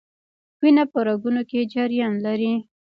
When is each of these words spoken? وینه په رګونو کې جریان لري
وینه 0.61 0.83
په 0.91 0.99
رګونو 1.07 1.41
کې 1.49 1.69
جریان 1.73 2.13
لري 2.25 2.53